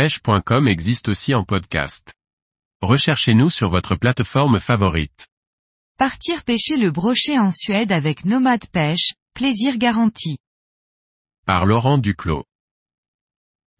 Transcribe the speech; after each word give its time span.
pêche.com 0.00 0.66
existe 0.66 1.10
aussi 1.10 1.34
en 1.34 1.44
podcast. 1.44 2.14
Recherchez-nous 2.80 3.50
sur 3.50 3.68
votre 3.68 3.96
plateforme 3.96 4.58
favorite. 4.58 5.28
Partir 5.98 6.42
pêcher 6.42 6.78
le 6.78 6.90
brochet 6.90 7.38
en 7.38 7.50
Suède 7.50 7.92
avec 7.92 8.24
Nomade 8.24 8.66
Pêche, 8.72 9.12
plaisir 9.34 9.76
garanti. 9.76 10.38
Par 11.44 11.66
Laurent 11.66 11.98
Duclos. 11.98 12.46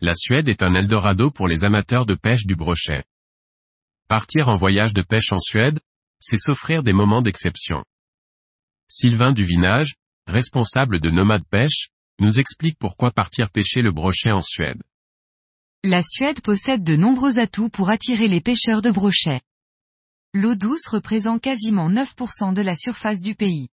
La 0.03 0.13
Suède 0.15 0.51
est 0.51 0.63
un 0.63 0.75
Eldorado 0.75 1.31
pour 1.31 1.49
les 1.49 1.65
amateurs 1.65 2.05
de 2.05 2.17
pêche 2.17 2.45
du 2.45 2.55
brochet. 2.55 3.03
Partir 4.07 4.51
en 4.51 4.57
voyage 4.57 4.93
de 4.93 5.01
pêche 5.01 5.33
en 5.33 5.41
Suède, 5.41 5.81
c'est 6.19 6.37
s'offrir 6.37 6.83
des 6.83 6.93
moments 6.93 7.23
d'exception. 7.23 7.83
Sylvain 8.89 9.33
Duvinage, 9.33 9.95
responsable 10.27 11.01
de 11.01 11.09
Nomade 11.09 11.47
Pêche, 11.49 11.89
nous 12.19 12.39
explique 12.39 12.77
pourquoi 12.79 13.11
partir 13.11 13.51
pêcher 13.51 13.81
le 13.81 13.91
brochet 13.91 14.33
en 14.33 14.43
Suède. 14.43 14.83
La 15.83 16.03
Suède 16.03 16.43
possède 16.43 16.85
de 16.85 16.95
nombreux 16.95 17.39
atouts 17.39 17.71
pour 17.71 17.89
attirer 17.89 18.29
les 18.29 18.43
pêcheurs 18.43 18.83
de 18.83 18.91
brochets. 18.91 19.41
L'eau 20.35 20.55
douce 20.55 20.87
représente 20.87 21.41
quasiment 21.41 21.89
9% 21.89 22.53
de 22.53 22.61
la 22.61 22.77
surface 22.77 23.23
du 23.23 23.35
pays. 23.35 23.69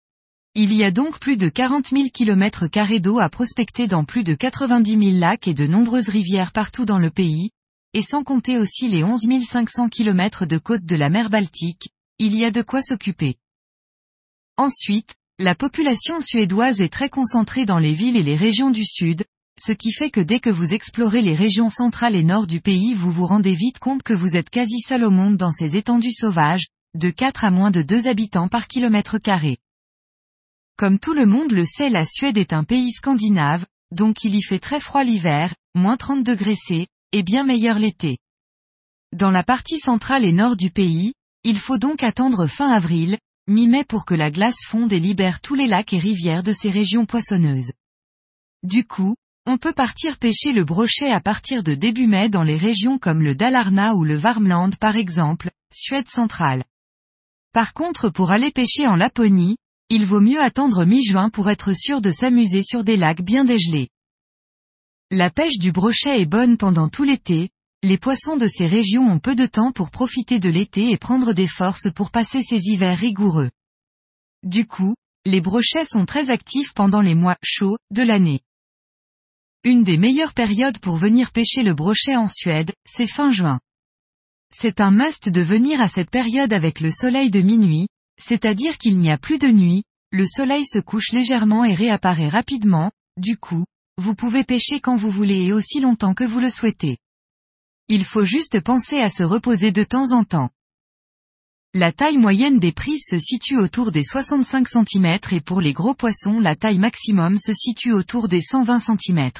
Il 0.55 0.73
y 0.73 0.85
a 0.85 0.91
donc 0.91 1.19
plus 1.19 1.35
de 1.35 1.49
40 1.49 1.87
000 1.87 2.05
km 2.13 2.69
d'eau 2.99 3.19
à 3.19 3.27
prospecter 3.27 3.87
dans 3.87 4.05
plus 4.05 4.23
de 4.23 4.35
90 4.35 4.89
000 4.89 5.17
lacs 5.17 5.49
et 5.49 5.53
de 5.53 5.67
nombreuses 5.67 6.07
rivières 6.07 6.53
partout 6.53 6.85
dans 6.85 6.97
le 6.97 7.11
pays, 7.11 7.51
et 7.93 8.01
sans 8.01 8.23
compter 8.23 8.57
aussi 8.57 8.87
les 8.87 9.03
11 9.03 9.27
500 9.45 9.89
km 9.89 10.45
de 10.45 10.57
côtes 10.57 10.85
de 10.85 10.95
la 10.95 11.09
mer 11.09 11.29
Baltique, 11.29 11.89
il 12.19 12.37
y 12.37 12.45
a 12.45 12.51
de 12.51 12.61
quoi 12.61 12.81
s'occuper. 12.81 13.35
Ensuite, 14.55 15.15
la 15.39 15.55
population 15.55 16.21
suédoise 16.21 16.79
est 16.79 16.87
très 16.91 17.09
concentrée 17.09 17.65
dans 17.65 17.79
les 17.79 17.93
villes 17.93 18.15
et 18.15 18.23
les 18.23 18.37
régions 18.37 18.71
du 18.71 18.85
sud, 18.85 19.25
ce 19.59 19.71
qui 19.71 19.91
fait 19.91 20.11
que 20.11 20.21
dès 20.21 20.39
que 20.39 20.49
vous 20.49 20.73
explorez 20.73 21.21
les 21.21 21.35
régions 21.35 21.69
centrales 21.69 22.15
et 22.15 22.23
nord 22.23 22.47
du 22.47 22.61
pays 22.61 22.93
vous 22.93 23.11
vous 23.11 23.25
rendez 23.25 23.55
vite 23.55 23.79
compte 23.79 24.03
que 24.03 24.13
vous 24.13 24.35
êtes 24.35 24.49
quasi 24.49 24.79
seul 24.79 25.03
au 25.03 25.09
monde 25.09 25.37
dans 25.37 25.51
ces 25.51 25.75
étendues 25.75 26.13
sauvages, 26.13 26.67
de 26.95 27.09
4 27.09 27.43
à 27.43 27.51
moins 27.51 27.71
de 27.71 27.81
2 27.81 28.07
habitants 28.07 28.47
par 28.47 28.67
kilomètre 28.67 29.17
carré. 29.17 29.57
Comme 30.77 30.99
tout 30.99 31.13
le 31.13 31.25
monde 31.25 31.51
le 31.51 31.65
sait 31.65 31.89
la 31.89 32.05
Suède 32.05 32.37
est 32.37 32.53
un 32.53 32.63
pays 32.63 32.91
scandinave, 32.91 33.65
donc 33.91 34.23
il 34.23 34.35
y 34.35 34.43
fait 34.43 34.59
très 34.59 34.79
froid 34.79 35.03
l'hiver, 35.03 35.55
moins 35.75 35.97
30 35.97 36.23
degrés 36.23 36.55
C, 36.55 36.87
et 37.11 37.23
bien 37.23 37.43
meilleur 37.43 37.79
l'été. 37.79 38.17
Dans 39.15 39.31
la 39.31 39.43
partie 39.43 39.79
centrale 39.79 40.25
et 40.25 40.33
nord 40.33 40.57
du 40.57 40.69
pays, 40.69 41.13
il 41.43 41.57
faut 41.57 41.77
donc 41.77 42.03
attendre 42.03 42.45
fin 42.45 42.69
avril, 42.69 43.17
mi-mai 43.47 43.85
pour 43.85 44.05
que 44.05 44.13
la 44.13 44.29
glace 44.29 44.65
fonde 44.67 44.91
et 44.91 44.99
libère 44.99 45.39
tous 45.39 45.55
les 45.55 45.67
lacs 45.67 45.93
et 45.93 45.99
rivières 45.99 46.43
de 46.43 46.53
ces 46.53 46.69
régions 46.69 47.05
poissonneuses. 47.05 47.71
Du 48.63 48.85
coup, 48.85 49.15
on 49.49 49.57
peut 49.57 49.71
partir 49.71 50.17
pêcher 50.17 50.51
le 50.51 50.65
brochet 50.65 51.09
à 51.09 51.21
partir 51.21 51.63
de 51.63 51.73
début 51.73 52.05
mai 52.05 52.27
dans 52.27 52.43
les 52.43 52.57
régions 52.57 52.99
comme 52.99 53.21
le 53.21 53.33
Dalarna 53.33 53.95
ou 53.95 54.03
le 54.03 54.15
Varmland 54.15 54.75
par 54.75 54.97
exemple, 54.97 55.51
Suède 55.73 56.09
centrale. 56.09 56.65
Par 57.53 57.73
contre 57.73 58.09
pour 58.09 58.31
aller 58.31 58.51
pêcher 58.51 58.87
en 58.87 58.97
Laponie, 58.97 59.55
il 59.89 60.05
vaut 60.05 60.19
mieux 60.19 60.41
attendre 60.41 60.83
mi-juin 60.83 61.29
pour 61.29 61.49
être 61.49 61.71
sûr 61.71 62.01
de 62.01 62.11
s'amuser 62.11 62.61
sur 62.61 62.83
des 62.83 62.97
lacs 62.97 63.21
bien 63.21 63.45
dégelés. 63.45 63.87
La 65.11 65.29
pêche 65.29 65.57
du 65.59 65.71
brochet 65.71 66.21
est 66.21 66.25
bonne 66.25 66.57
pendant 66.57 66.89
tout 66.89 67.05
l'été, 67.05 67.49
les 67.83 67.97
poissons 67.97 68.35
de 68.35 68.47
ces 68.47 68.67
régions 68.67 69.07
ont 69.07 69.19
peu 69.19 69.33
de 69.33 69.45
temps 69.45 69.71
pour 69.71 69.91
profiter 69.91 70.41
de 70.41 70.49
l'été 70.49 70.91
et 70.91 70.97
prendre 70.97 71.31
des 71.31 71.47
forces 71.47 71.89
pour 71.95 72.11
passer 72.11 72.41
ces 72.41 72.59
hivers 72.65 72.97
rigoureux. 72.97 73.51
Du 74.43 74.67
coup, 74.67 74.95
les 75.23 75.39
brochets 75.39 75.85
sont 75.85 76.05
très 76.05 76.31
actifs 76.31 76.73
pendant 76.73 76.99
les 76.99 77.15
mois 77.15 77.37
chauds 77.41 77.77
de 77.91 78.03
l'année. 78.03 78.41
Une 79.69 79.83
des 79.83 79.97
meilleures 79.97 80.33
périodes 80.33 80.79
pour 80.79 80.95
venir 80.95 81.33
pêcher 81.33 81.61
le 81.61 81.73
brochet 81.73 82.15
en 82.15 82.29
Suède, 82.29 82.71
c'est 82.87 83.05
fin 83.05 83.31
juin. 83.31 83.59
C'est 84.49 84.79
un 84.79 84.91
must 84.91 85.27
de 85.27 85.41
venir 85.41 85.81
à 85.81 85.89
cette 85.89 86.09
période 86.09 86.53
avec 86.53 86.79
le 86.79 86.89
soleil 86.89 87.31
de 87.31 87.41
minuit, 87.41 87.89
c'est-à-dire 88.17 88.77
qu'il 88.77 88.97
n'y 88.97 89.11
a 89.11 89.17
plus 89.17 89.39
de 89.39 89.49
nuit, 89.49 89.83
le 90.13 90.25
soleil 90.25 90.65
se 90.65 90.79
couche 90.79 91.11
légèrement 91.11 91.65
et 91.65 91.73
réapparaît 91.73 92.29
rapidement, 92.29 92.91
du 93.17 93.35
coup, 93.35 93.65
vous 93.97 94.15
pouvez 94.15 94.45
pêcher 94.45 94.79
quand 94.79 94.95
vous 94.95 95.11
voulez 95.11 95.47
et 95.47 95.51
aussi 95.51 95.81
longtemps 95.81 96.13
que 96.13 96.23
vous 96.23 96.39
le 96.39 96.49
souhaitez. 96.49 96.95
Il 97.89 98.05
faut 98.05 98.23
juste 98.23 98.61
penser 98.61 99.01
à 99.01 99.09
se 99.09 99.23
reposer 99.23 99.73
de 99.73 99.83
temps 99.83 100.13
en 100.13 100.23
temps. 100.23 100.49
La 101.73 101.91
taille 101.91 102.17
moyenne 102.17 102.59
des 102.59 102.71
prises 102.71 103.03
se 103.05 103.19
situe 103.19 103.57
autour 103.57 103.91
des 103.91 104.05
65 104.05 104.65
cm 104.69 105.19
et 105.31 105.41
pour 105.41 105.59
les 105.59 105.73
gros 105.73 105.93
poissons 105.93 106.39
la 106.39 106.55
taille 106.55 106.79
maximum 106.79 107.37
se 107.37 107.51
situe 107.51 107.91
autour 107.91 108.29
des 108.29 108.41
120 108.41 108.79
cm. 108.79 109.31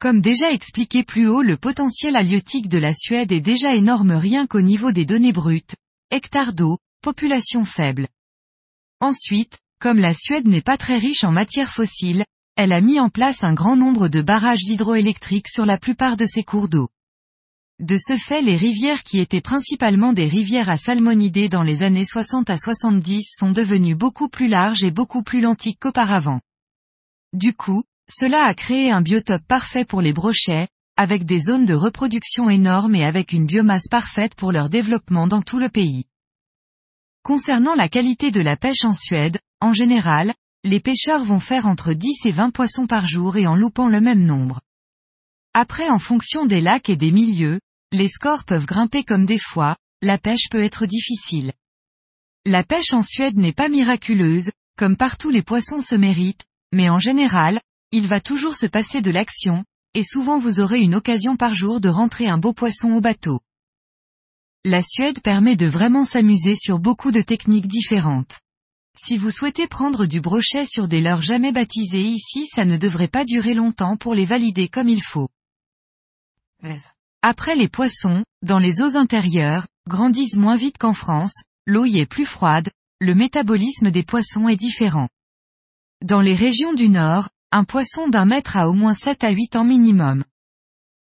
Comme 0.00 0.20
déjà 0.20 0.52
expliqué 0.52 1.02
plus 1.02 1.26
haut 1.26 1.42
le 1.42 1.56
potentiel 1.56 2.14
halieutique 2.14 2.68
de 2.68 2.78
la 2.78 2.94
Suède 2.94 3.32
est 3.32 3.40
déjà 3.40 3.74
énorme 3.74 4.12
rien 4.12 4.46
qu'au 4.46 4.60
niveau 4.60 4.92
des 4.92 5.04
données 5.04 5.32
brutes. 5.32 5.74
Hectares 6.12 6.52
d'eau, 6.52 6.78
population 7.02 7.64
faible. 7.64 8.06
Ensuite, 9.00 9.58
comme 9.80 9.98
la 9.98 10.14
Suède 10.14 10.46
n'est 10.46 10.62
pas 10.62 10.76
très 10.76 10.98
riche 10.98 11.24
en 11.24 11.32
matières 11.32 11.72
fossiles, 11.72 12.24
elle 12.54 12.72
a 12.72 12.80
mis 12.80 13.00
en 13.00 13.08
place 13.08 13.42
un 13.42 13.54
grand 13.54 13.74
nombre 13.74 14.06
de 14.06 14.22
barrages 14.22 14.68
hydroélectriques 14.68 15.48
sur 15.48 15.66
la 15.66 15.78
plupart 15.78 16.16
de 16.16 16.26
ses 16.26 16.44
cours 16.44 16.68
d'eau. 16.68 16.88
De 17.80 17.96
ce 17.96 18.16
fait 18.16 18.42
les 18.42 18.56
rivières 18.56 19.02
qui 19.02 19.18
étaient 19.18 19.40
principalement 19.40 20.12
des 20.12 20.26
rivières 20.26 20.68
à 20.68 20.76
salmonidés 20.76 21.48
dans 21.48 21.62
les 21.62 21.82
années 21.82 22.04
60 22.04 22.50
à 22.50 22.56
70 22.56 23.34
sont 23.36 23.50
devenues 23.50 23.96
beaucoup 23.96 24.28
plus 24.28 24.48
larges 24.48 24.84
et 24.84 24.92
beaucoup 24.92 25.24
plus 25.24 25.40
lentiques 25.40 25.80
qu'auparavant. 25.80 26.40
Du 27.32 27.52
coup, 27.52 27.82
cela 28.10 28.44
a 28.44 28.54
créé 28.54 28.90
un 28.90 29.02
biotope 29.02 29.46
parfait 29.46 29.84
pour 29.84 30.00
les 30.00 30.12
brochets, 30.12 30.68
avec 30.96 31.24
des 31.24 31.40
zones 31.40 31.66
de 31.66 31.74
reproduction 31.74 32.50
énormes 32.50 32.94
et 32.94 33.04
avec 33.04 33.32
une 33.32 33.46
biomasse 33.46 33.88
parfaite 33.88 34.34
pour 34.34 34.50
leur 34.50 34.68
développement 34.68 35.28
dans 35.28 35.42
tout 35.42 35.58
le 35.58 35.68
pays. 35.68 36.06
Concernant 37.22 37.74
la 37.74 37.88
qualité 37.88 38.30
de 38.30 38.40
la 38.40 38.56
pêche 38.56 38.84
en 38.84 38.94
Suède, 38.94 39.38
en 39.60 39.72
général, 39.72 40.34
les 40.64 40.80
pêcheurs 40.80 41.22
vont 41.22 41.40
faire 41.40 41.66
entre 41.66 41.92
10 41.92 42.26
et 42.26 42.32
20 42.32 42.50
poissons 42.50 42.86
par 42.86 43.06
jour 43.06 43.36
et 43.36 43.46
en 43.46 43.54
loupant 43.54 43.88
le 43.88 44.00
même 44.00 44.24
nombre. 44.24 44.60
Après 45.54 45.88
en 45.88 45.98
fonction 45.98 46.46
des 46.46 46.60
lacs 46.60 46.88
et 46.88 46.96
des 46.96 47.10
milieux, 47.10 47.60
les 47.92 48.08
scores 48.08 48.44
peuvent 48.44 48.66
grimper 48.66 49.04
comme 49.04 49.26
des 49.26 49.38
fois, 49.38 49.76
la 50.02 50.18
pêche 50.18 50.48
peut 50.50 50.62
être 50.62 50.86
difficile. 50.86 51.52
La 52.44 52.64
pêche 52.64 52.92
en 52.92 53.02
Suède 53.02 53.36
n'est 53.36 53.52
pas 53.52 53.68
miraculeuse, 53.68 54.50
comme 54.76 54.96
partout 54.96 55.30
les 55.30 55.42
poissons 55.42 55.80
se 55.80 55.94
méritent, 55.94 56.44
mais 56.72 56.88
en 56.88 56.98
général, 56.98 57.60
il 57.92 58.06
va 58.06 58.20
toujours 58.20 58.54
se 58.54 58.66
passer 58.66 59.00
de 59.00 59.10
l'action, 59.10 59.64
et 59.94 60.04
souvent 60.04 60.38
vous 60.38 60.60
aurez 60.60 60.80
une 60.80 60.94
occasion 60.94 61.36
par 61.36 61.54
jour 61.54 61.80
de 61.80 61.88
rentrer 61.88 62.28
un 62.28 62.38
beau 62.38 62.52
poisson 62.52 62.92
au 62.92 63.00
bateau. 63.00 63.40
La 64.64 64.82
Suède 64.82 65.22
permet 65.22 65.56
de 65.56 65.66
vraiment 65.66 66.04
s'amuser 66.04 66.54
sur 66.54 66.78
beaucoup 66.78 67.10
de 67.10 67.22
techniques 67.22 67.68
différentes. 67.68 68.40
Si 68.96 69.16
vous 69.16 69.30
souhaitez 69.30 69.68
prendre 69.68 70.06
du 70.06 70.20
brochet 70.20 70.66
sur 70.66 70.88
des 70.88 71.00
leurres 71.00 71.22
jamais 71.22 71.52
baptisées 71.52 72.02
ici 72.02 72.46
ça 72.46 72.64
ne 72.64 72.76
devrait 72.76 73.08
pas 73.08 73.24
durer 73.24 73.54
longtemps 73.54 73.96
pour 73.96 74.14
les 74.14 74.26
valider 74.26 74.68
comme 74.68 74.88
il 74.88 75.02
faut. 75.02 75.28
Après 77.22 77.54
les 77.54 77.68
poissons, 77.68 78.24
dans 78.42 78.58
les 78.58 78.80
eaux 78.80 78.96
intérieures, 78.96 79.66
grandissent 79.88 80.36
moins 80.36 80.56
vite 80.56 80.78
qu'en 80.78 80.92
France, 80.92 81.44
l'eau 81.66 81.84
y 81.84 81.98
est 81.98 82.06
plus 82.06 82.26
froide, 82.26 82.70
le 83.00 83.14
métabolisme 83.14 83.90
des 83.90 84.02
poissons 84.02 84.48
est 84.48 84.56
différent. 84.56 85.08
Dans 86.04 86.20
les 86.20 86.34
régions 86.34 86.74
du 86.74 86.88
nord, 86.88 87.28
un 87.50 87.64
poisson 87.64 88.08
d'un 88.08 88.26
mètre 88.26 88.56
a 88.56 88.68
au 88.68 88.74
moins 88.74 88.94
7 88.94 89.24
à 89.24 89.30
8 89.30 89.56
ans 89.56 89.64
minimum. 89.64 90.24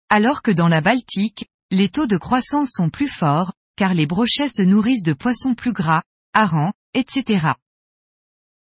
Alors 0.09 0.43
que 0.43 0.51
dans 0.51 0.69
la 0.69 0.81
Baltique, 0.81 1.47
les 1.71 1.89
taux 1.89 2.07
de 2.07 2.17
croissance 2.17 2.71
sont 2.73 2.91
plus 2.91 3.09
forts, 3.09 3.53
car 3.77 3.95
les 3.95 4.07
brochets 4.07 4.49
se 4.49 4.63
nourrissent 4.63 5.03
de 5.03 5.13
poissons 5.13 5.55
plus 5.55 5.73
gras, 5.73 6.03
harengs, 6.33 6.73
etc. 6.93 7.53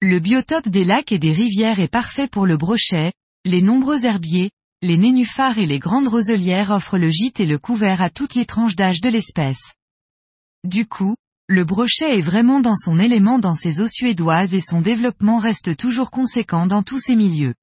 Le 0.00 0.20
biotope 0.20 0.68
des 0.68 0.84
lacs 0.84 1.12
et 1.12 1.18
des 1.18 1.32
rivières 1.32 1.80
est 1.80 1.88
parfait 1.88 2.28
pour 2.28 2.46
le 2.46 2.58
brochet, 2.58 3.12
les 3.44 3.62
nombreux 3.62 4.04
herbiers, 4.04 4.50
les 4.82 4.98
nénuphars 4.98 5.58
et 5.58 5.66
les 5.66 5.78
grandes 5.78 6.08
roselières 6.08 6.70
offrent 6.70 6.98
le 6.98 7.08
gîte 7.08 7.40
et 7.40 7.46
le 7.46 7.58
couvert 7.58 8.02
à 8.02 8.10
toutes 8.10 8.34
les 8.34 8.44
tranches 8.44 8.76
d'âge 8.76 9.00
de 9.00 9.08
l'espèce. 9.08 9.74
Du 10.64 10.86
coup, 10.86 11.16
le 11.48 11.64
brochet 11.64 12.18
est 12.18 12.22
vraiment 12.22 12.60
dans 12.60 12.74
son 12.74 12.98
élément 12.98 13.38
dans 13.38 13.54
ces 13.54 13.80
eaux 13.80 13.86
suédoises 13.86 14.52
et 14.52 14.60
son 14.60 14.80
développement 14.80 15.38
reste 15.38 15.76
toujours 15.76 16.10
conséquent 16.10 16.66
dans 16.66 16.82
tous 16.82 16.98
ces 16.98 17.14
milieux. 17.14 17.54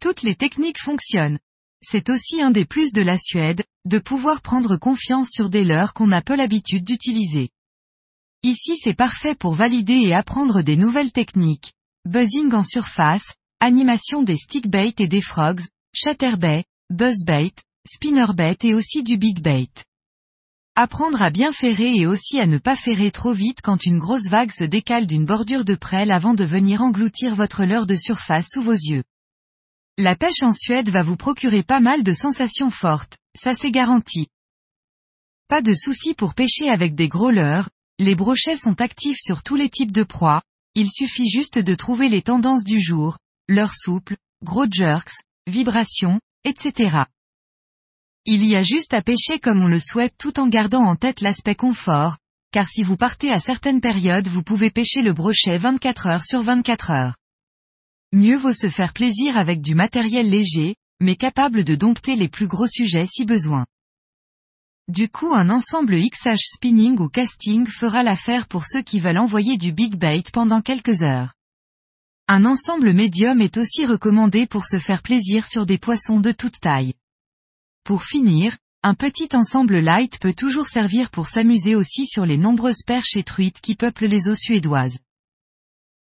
Toutes 0.00 0.22
les 0.22 0.34
techniques 0.34 0.80
fonctionnent. 0.80 1.38
C'est 1.82 2.08
aussi 2.08 2.40
un 2.40 2.50
des 2.50 2.64
plus 2.64 2.92
de 2.92 3.02
la 3.02 3.18
Suède, 3.18 3.64
de 3.84 3.98
pouvoir 3.98 4.40
prendre 4.40 4.76
confiance 4.76 5.28
sur 5.30 5.50
des 5.50 5.64
leurres 5.64 5.92
qu'on 5.92 6.12
a 6.12 6.22
peu 6.22 6.34
l'habitude 6.34 6.84
d'utiliser. 6.84 7.50
Ici 8.42 8.76
c'est 8.76 8.94
parfait 8.94 9.34
pour 9.34 9.52
valider 9.52 10.00
et 10.00 10.14
apprendre 10.14 10.62
des 10.62 10.76
nouvelles 10.76 11.12
techniques. 11.12 11.74
Buzzing 12.08 12.52
en 12.54 12.64
surface, 12.64 13.34
animation 13.60 14.22
des 14.22 14.36
stickbait 14.36 14.94
et 14.98 15.08
des 15.08 15.20
frogs, 15.20 15.62
chatterbait, 15.92 16.64
buzzbait, 16.90 17.52
spinnerbait 17.86 18.58
et 18.62 18.74
aussi 18.74 19.02
du 19.02 19.18
big 19.18 19.42
bait. 19.42 19.68
Apprendre 20.74 21.20
à 21.20 21.28
bien 21.28 21.52
ferrer 21.52 21.96
et 21.96 22.06
aussi 22.06 22.40
à 22.40 22.46
ne 22.46 22.56
pas 22.56 22.76
ferrer 22.76 23.10
trop 23.10 23.34
vite 23.34 23.60
quand 23.62 23.84
une 23.84 23.98
grosse 23.98 24.28
vague 24.28 24.52
se 24.52 24.64
décale 24.64 25.06
d'une 25.06 25.26
bordure 25.26 25.66
de 25.66 25.74
prêle 25.74 26.10
avant 26.10 26.32
de 26.32 26.44
venir 26.44 26.80
engloutir 26.80 27.34
votre 27.34 27.66
leurre 27.66 27.84
de 27.84 27.94
surface 27.94 28.46
sous 28.48 28.62
vos 28.62 28.72
yeux. 28.72 29.04
La 29.98 30.16
pêche 30.16 30.42
en 30.42 30.54
Suède 30.54 30.88
va 30.88 31.02
vous 31.02 31.18
procurer 31.18 31.62
pas 31.62 31.80
mal 31.80 32.02
de 32.02 32.14
sensations 32.14 32.70
fortes, 32.70 33.18
ça 33.36 33.54
c'est 33.54 33.70
garanti. 33.70 34.28
Pas 35.46 35.60
de 35.60 35.74
souci 35.74 36.14
pour 36.14 36.34
pêcher 36.34 36.70
avec 36.70 36.94
des 36.94 37.08
gros 37.08 37.30
leurres, 37.30 37.68
les 37.98 38.14
brochets 38.14 38.56
sont 38.56 38.80
actifs 38.80 39.20
sur 39.20 39.42
tous 39.42 39.56
les 39.56 39.68
types 39.68 39.92
de 39.92 40.04
proies, 40.04 40.40
il 40.74 40.90
suffit 40.90 41.28
juste 41.28 41.58
de 41.58 41.74
trouver 41.74 42.08
les 42.08 42.22
tendances 42.22 42.64
du 42.64 42.80
jour, 42.80 43.18
leurre 43.46 43.74
souple, 43.74 44.16
gros 44.42 44.64
jerks, 44.70 45.12
vibrations, 45.46 46.18
etc. 46.44 47.02
Il 48.24 48.44
y 48.46 48.54
a 48.54 48.62
juste 48.62 48.94
à 48.94 49.02
pêcher 49.02 49.40
comme 49.40 49.62
on 49.62 49.66
le 49.66 49.80
souhaite 49.80 50.14
tout 50.16 50.38
en 50.38 50.46
gardant 50.46 50.84
en 50.84 50.94
tête 50.94 51.22
l'aspect 51.22 51.56
confort, 51.56 52.18
car 52.52 52.68
si 52.68 52.84
vous 52.84 52.96
partez 52.96 53.32
à 53.32 53.40
certaines 53.40 53.80
périodes 53.80 54.28
vous 54.28 54.44
pouvez 54.44 54.70
pêcher 54.70 55.02
le 55.02 55.12
brochet 55.12 55.58
24 55.58 56.06
heures 56.06 56.24
sur 56.24 56.40
24 56.40 56.90
heures. 56.92 57.16
Mieux 58.12 58.36
vaut 58.36 58.52
se 58.52 58.68
faire 58.68 58.92
plaisir 58.92 59.36
avec 59.36 59.60
du 59.60 59.74
matériel 59.74 60.30
léger, 60.30 60.76
mais 61.00 61.16
capable 61.16 61.64
de 61.64 61.74
dompter 61.74 62.14
les 62.14 62.28
plus 62.28 62.46
gros 62.46 62.68
sujets 62.68 63.06
si 63.06 63.24
besoin. 63.24 63.66
Du 64.86 65.08
coup 65.08 65.34
un 65.34 65.50
ensemble 65.50 65.96
XH 65.96 66.54
spinning 66.54 67.00
ou 67.00 67.08
casting 67.08 67.66
fera 67.66 68.04
l'affaire 68.04 68.46
pour 68.46 68.66
ceux 68.66 68.82
qui 68.82 69.00
veulent 69.00 69.18
envoyer 69.18 69.56
du 69.56 69.72
big 69.72 69.96
bait 69.96 70.22
pendant 70.32 70.60
quelques 70.60 71.02
heures. 71.02 71.34
Un 72.28 72.44
ensemble 72.44 72.92
médium 72.92 73.40
est 73.40 73.56
aussi 73.56 73.84
recommandé 73.84 74.46
pour 74.46 74.64
se 74.64 74.78
faire 74.78 75.02
plaisir 75.02 75.44
sur 75.44 75.66
des 75.66 75.78
poissons 75.78 76.20
de 76.20 76.30
toute 76.30 76.60
taille. 76.60 76.94
Pour 77.84 78.04
finir, 78.04 78.56
un 78.84 78.94
petit 78.94 79.28
ensemble 79.34 79.78
light 79.78 80.18
peut 80.20 80.34
toujours 80.34 80.68
servir 80.68 81.10
pour 81.10 81.28
s'amuser 81.28 81.74
aussi 81.74 82.06
sur 82.06 82.24
les 82.24 82.36
nombreuses 82.36 82.82
perches 82.86 83.16
et 83.16 83.24
truites 83.24 83.60
qui 83.60 83.74
peuplent 83.74 84.06
les 84.06 84.28
eaux 84.28 84.36
suédoises. 84.36 84.98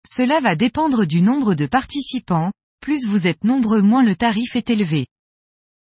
Cela 0.06 0.40
va 0.40 0.56
dépendre 0.56 1.04
du 1.04 1.20
nombre 1.20 1.54
de 1.54 1.66
participants, 1.66 2.52
plus 2.80 3.04
vous 3.06 3.26
êtes 3.26 3.44
nombreux 3.44 3.82
moins 3.82 4.02
le 4.02 4.16
tarif 4.16 4.56
est 4.56 4.70
élevé. 4.70 5.06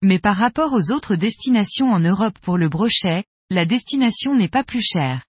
Mais 0.04 0.20
par 0.20 0.36
rapport 0.36 0.74
aux 0.74 0.92
autres 0.92 1.16
destinations 1.16 1.92
en 1.92 2.00
Europe 2.00 2.38
pour 2.40 2.58
le 2.58 2.70
brochet, 2.70 3.24
la 3.50 3.66
destination 3.66 4.36
n'est 4.36 4.50
pas 4.50 4.64
plus 4.64 4.84
chère. 4.84 5.24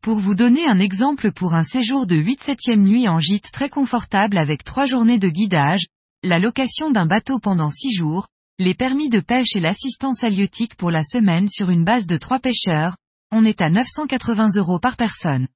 Pour 0.00 0.18
vous 0.18 0.34
donner 0.34 0.66
un 0.66 0.78
exemple 0.78 1.32
pour 1.32 1.54
un 1.54 1.64
séjour 1.64 2.06
de 2.06 2.14
8 2.14 2.42
septième 2.42 2.84
nuit 2.84 3.08
en 3.08 3.18
gîte 3.18 3.50
très 3.50 3.70
confortable 3.70 4.38
avec 4.38 4.62
3 4.62 4.84
journées 4.84 5.18
de 5.18 5.28
guidage, 5.28 5.86
la 6.22 6.38
location 6.38 6.90
d'un 6.90 7.06
bateau 7.06 7.38
pendant 7.38 7.70
6 7.70 7.94
jours, 7.94 8.28
les 8.60 8.74
permis 8.74 9.08
de 9.08 9.18
pêche 9.18 9.56
et 9.56 9.60
l'assistance 9.60 10.22
halieutique 10.22 10.76
pour 10.76 10.92
la 10.92 11.02
semaine 11.02 11.48
sur 11.48 11.70
une 11.70 11.84
base 11.84 12.06
de 12.06 12.16
3 12.16 12.38
pêcheurs, 12.38 12.96
on 13.32 13.44
est 13.44 13.60
à 13.60 13.68
980 13.68 14.50
euros 14.56 14.78
par 14.78 14.96
personne. 14.96 15.48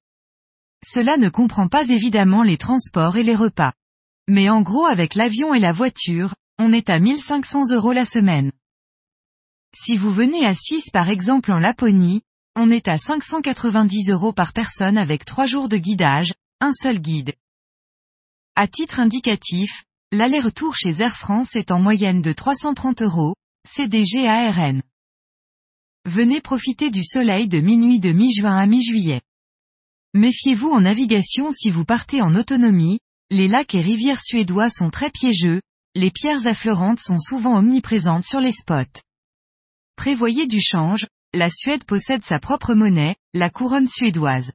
Cela 0.84 1.16
ne 1.16 1.28
comprend 1.28 1.68
pas 1.68 1.88
évidemment 1.88 2.42
les 2.42 2.56
transports 2.56 3.16
et 3.16 3.22
les 3.22 3.36
repas. 3.36 3.72
Mais 4.28 4.50
en 4.50 4.62
gros 4.62 4.84
avec 4.84 5.14
l'avion 5.14 5.54
et 5.54 5.60
la 5.60 5.72
voiture, 5.72 6.34
on 6.58 6.72
est 6.72 6.90
à 6.90 6.98
1500 6.98 7.70
euros 7.72 7.92
la 7.92 8.04
semaine. 8.04 8.50
Si 9.76 9.96
vous 9.96 10.10
venez 10.10 10.44
à 10.44 10.54
6 10.54 10.90
par 10.92 11.08
exemple 11.08 11.52
en 11.52 11.58
Laponie, 11.58 12.22
on 12.56 12.68
est 12.70 12.88
à 12.88 12.98
590 12.98 14.10
euros 14.10 14.32
par 14.32 14.52
personne 14.52 14.98
avec 14.98 15.24
3 15.24 15.46
jours 15.46 15.68
de 15.68 15.76
guidage, 15.76 16.34
un 16.60 16.72
seul 16.72 16.98
guide. 16.98 17.34
À 18.56 18.66
titre 18.66 18.98
indicatif, 18.98 19.84
l'aller-retour 20.12 20.74
chez 20.74 21.02
Air 21.02 21.16
France 21.16 21.54
est 21.54 21.70
en 21.70 21.78
moyenne 21.78 22.22
de 22.22 22.32
330 22.32 23.02
euros, 23.02 23.34
CDG 23.66 24.26
ARN. 24.26 24.82
Venez 26.06 26.40
profiter 26.40 26.90
du 26.90 27.04
soleil 27.04 27.48
de 27.48 27.60
minuit 27.60 28.00
de 28.00 28.12
mi-juin 28.12 28.56
à 28.56 28.66
mi-juillet. 28.66 29.20
Méfiez-vous 30.14 30.70
en 30.70 30.80
navigation 30.80 31.52
si 31.52 31.68
vous 31.68 31.84
partez 31.84 32.22
en 32.22 32.34
autonomie, 32.34 33.00
les 33.30 33.48
lacs 33.48 33.74
et 33.74 33.82
rivières 33.82 34.22
suédois 34.22 34.70
sont 34.70 34.88
très 34.88 35.10
piégeux, 35.10 35.60
les 35.94 36.10
pierres 36.10 36.46
affleurantes 36.46 37.00
sont 37.00 37.18
souvent 37.18 37.58
omniprésentes 37.58 38.24
sur 38.24 38.40
les 38.40 38.52
spots. 38.52 39.02
Prévoyez 39.96 40.46
du 40.46 40.60
change, 40.62 41.06
la 41.34 41.50
Suède 41.50 41.84
possède 41.84 42.24
sa 42.24 42.38
propre 42.38 42.72
monnaie, 42.72 43.16
la 43.34 43.50
couronne 43.50 43.88
suédoise. 43.88 44.52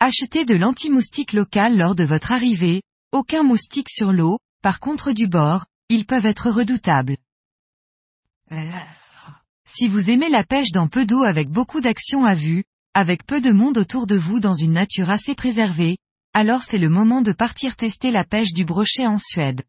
Achetez 0.00 0.44
de 0.44 0.56
l'anti-moustique 0.56 1.32
local 1.32 1.76
lors 1.76 1.94
de 1.94 2.04
votre 2.04 2.32
arrivée, 2.32 2.82
aucun 3.12 3.44
moustique 3.44 3.88
sur 3.88 4.12
l'eau, 4.12 4.38
par 4.66 4.80
contre 4.80 5.12
du 5.12 5.28
bord, 5.28 5.66
ils 5.88 6.06
peuvent 6.06 6.26
être 6.26 6.50
redoutables. 6.50 7.18
Si 9.64 9.86
vous 9.86 10.10
aimez 10.10 10.28
la 10.28 10.42
pêche 10.42 10.72
dans 10.72 10.88
peu 10.88 11.06
d'eau 11.06 11.22
avec 11.22 11.48
beaucoup 11.48 11.80
d'action 11.80 12.24
à 12.24 12.34
vue, 12.34 12.64
avec 12.92 13.24
peu 13.24 13.40
de 13.40 13.52
monde 13.52 13.78
autour 13.78 14.08
de 14.08 14.16
vous 14.16 14.40
dans 14.40 14.56
une 14.56 14.72
nature 14.72 15.08
assez 15.08 15.36
préservée, 15.36 15.98
alors 16.34 16.62
c'est 16.62 16.78
le 16.78 16.88
moment 16.88 17.22
de 17.22 17.30
partir 17.30 17.76
tester 17.76 18.10
la 18.10 18.24
pêche 18.24 18.52
du 18.52 18.64
brochet 18.64 19.06
en 19.06 19.18
Suède. 19.18 19.62